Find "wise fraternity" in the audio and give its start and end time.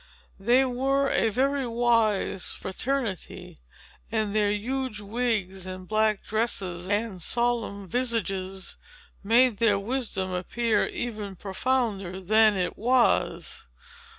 1.67-3.59